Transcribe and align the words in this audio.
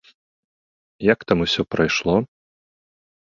Як 1.13 1.19
там 1.31 1.37
усё 1.45 1.61
прайшло? 1.75 2.15